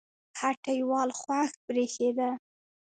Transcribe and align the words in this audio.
هټۍوال 0.39 1.09
خوښ 1.19 1.51
برېښېده 1.65 2.29